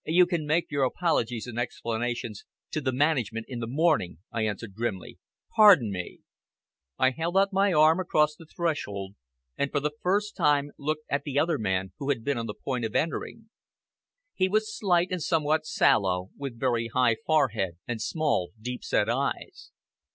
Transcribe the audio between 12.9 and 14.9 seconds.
entering. He was